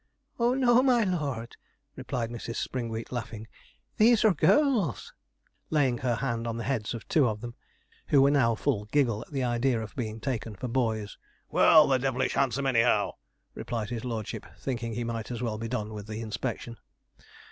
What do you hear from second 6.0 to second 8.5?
hand on the heads of two of them, who were